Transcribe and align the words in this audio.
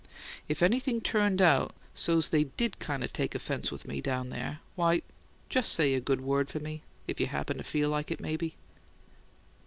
If 0.47 0.63
anything 0.63 0.99
turned 0.99 1.43
out 1.43 1.75
so's 1.93 2.29
they 2.29 2.45
DID 2.45 2.79
kind 2.79 3.03
of 3.03 3.13
take 3.13 3.35
offense 3.35 3.71
with 3.71 3.87
me, 3.87 4.01
down 4.01 4.29
there, 4.29 4.59
why, 4.73 5.03
just 5.47 5.71
say 5.73 5.93
a 5.93 5.99
good 5.99 6.21
word 6.21 6.49
for 6.49 6.59
me 6.59 6.81
if 7.07 7.19
you'd 7.19 7.29
happen 7.29 7.57
to 7.59 7.63
feel 7.63 7.89
like 7.89 8.09
it, 8.09 8.19
maybe." 8.19 8.55